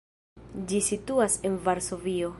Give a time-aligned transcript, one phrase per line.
[0.71, 2.29] Ĝi situas en Varsovio.